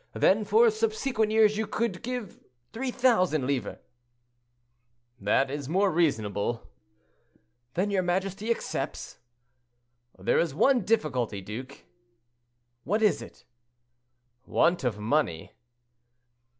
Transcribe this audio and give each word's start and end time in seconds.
Then 0.13 0.45
for 0.45 0.71
subsequent 0.71 1.31
years 1.31 1.57
you 1.57 1.67
could 1.67 2.01
give 2.01 2.39
3,000 2.73 3.45
livres." 3.45 3.77
"That 5.19 5.51
is 5.51 5.69
more 5.69 5.91
reasonable." 5.91 6.63
"Then 7.75 7.91
your 7.91 8.01
majesty 8.01 8.49
accepts?" 8.49 9.19
"There 10.17 10.39
is 10.39 10.53
only 10.53 10.59
one 10.59 10.81
difficulty, 10.85 11.39
duke." 11.39 11.85
"What 12.83 13.03
is 13.03 13.21
it?" 13.21 13.45
"Want 14.47 14.83
of 14.83 14.97
money." 14.97 15.51